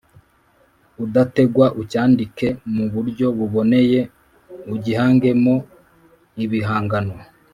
udategwa, 1.03 1.65
ucyandike 1.81 2.47
mu 2.75 2.85
buryo 2.93 3.27
buboneye, 3.37 3.99
ugihangemo 4.73 5.55
ibihangano 6.43 7.15